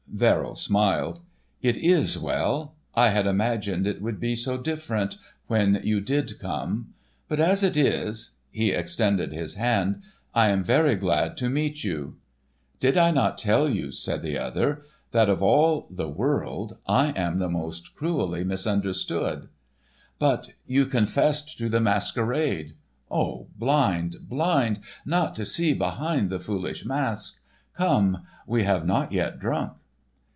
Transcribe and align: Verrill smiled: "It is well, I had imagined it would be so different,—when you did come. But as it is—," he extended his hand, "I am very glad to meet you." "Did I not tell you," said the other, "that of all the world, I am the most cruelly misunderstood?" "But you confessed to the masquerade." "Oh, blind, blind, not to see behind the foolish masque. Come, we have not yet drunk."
Verrill 0.13 0.55
smiled: 0.55 1.21
"It 1.61 1.77
is 1.77 2.19
well, 2.19 2.75
I 2.93 3.09
had 3.09 3.25
imagined 3.25 3.87
it 3.87 4.01
would 4.01 4.19
be 4.19 4.35
so 4.35 4.57
different,—when 4.57 5.79
you 5.85 6.01
did 6.01 6.37
come. 6.37 6.93
But 7.29 7.39
as 7.39 7.63
it 7.63 7.77
is—," 7.77 8.31
he 8.51 8.71
extended 8.71 9.31
his 9.31 9.53
hand, 9.55 10.01
"I 10.35 10.49
am 10.49 10.65
very 10.65 10.95
glad 10.97 11.37
to 11.37 11.49
meet 11.49 11.85
you." 11.85 12.17
"Did 12.81 12.97
I 12.97 13.11
not 13.11 13.37
tell 13.37 13.69
you," 13.69 13.93
said 13.93 14.21
the 14.21 14.37
other, 14.37 14.83
"that 15.11 15.29
of 15.29 15.41
all 15.41 15.87
the 15.89 16.09
world, 16.09 16.77
I 16.85 17.13
am 17.13 17.37
the 17.37 17.49
most 17.49 17.95
cruelly 17.95 18.43
misunderstood?" 18.43 19.47
"But 20.19 20.49
you 20.67 20.87
confessed 20.87 21.57
to 21.57 21.69
the 21.69 21.79
masquerade." 21.79 22.73
"Oh, 23.09 23.47
blind, 23.57 24.17
blind, 24.27 24.81
not 25.05 25.37
to 25.37 25.45
see 25.45 25.73
behind 25.73 26.29
the 26.29 26.39
foolish 26.39 26.83
masque. 26.83 27.39
Come, 27.73 28.23
we 28.45 28.63
have 28.63 28.85
not 28.85 29.13
yet 29.13 29.39
drunk." 29.39 29.71